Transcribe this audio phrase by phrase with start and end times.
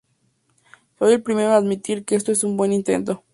[0.97, 3.23] Soy el primero en admitir que esto es un buen intento.